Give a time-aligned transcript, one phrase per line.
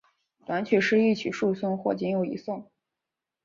[0.47, 2.71] 短曲是一曲数颂或仅有一颂。